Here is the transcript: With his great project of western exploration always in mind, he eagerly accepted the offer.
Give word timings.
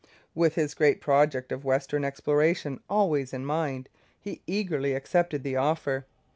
With 0.33 0.55
his 0.55 0.73
great 0.73 0.99
project 0.99 1.51
of 1.51 1.63
western 1.63 2.03
exploration 2.03 2.79
always 2.89 3.33
in 3.33 3.45
mind, 3.45 3.87
he 4.19 4.41
eagerly 4.47 4.95
accepted 4.95 5.43
the 5.43 5.57
offer. 5.57 6.07